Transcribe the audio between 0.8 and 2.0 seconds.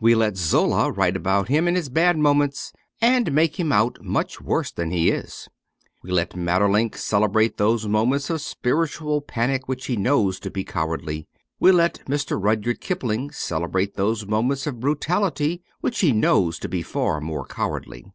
write about him in his